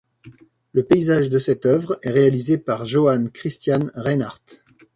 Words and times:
Le 0.71 0.81
paysage 0.83 1.29
de 1.29 1.37
cette 1.37 1.67
œuvre 1.67 1.99
est 2.01 2.09
réalisé 2.09 2.57
par 2.57 2.85
Johann 2.85 3.29
Christian 3.29 3.85
Reinhart. 3.93 4.41